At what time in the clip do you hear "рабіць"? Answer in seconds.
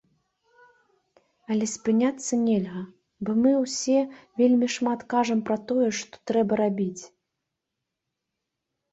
6.63-7.03